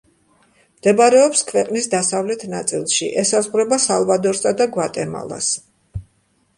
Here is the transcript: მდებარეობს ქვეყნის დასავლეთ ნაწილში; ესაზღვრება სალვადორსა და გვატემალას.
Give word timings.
მდებარეობს 0.77 1.43
ქვეყნის 1.51 1.89
დასავლეთ 1.93 2.47
ნაწილში; 2.55 3.13
ესაზღვრება 3.27 3.81
სალვადორსა 3.87 4.57
და 4.63 4.69
გვატემალას. 4.77 5.57